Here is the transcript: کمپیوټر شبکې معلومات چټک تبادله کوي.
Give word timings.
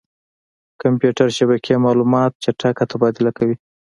کمپیوټر 0.81 1.27
شبکې 1.37 1.75
معلومات 1.85 2.31
چټک 2.43 2.75
تبادله 2.91 3.31
کوي. 3.37 3.55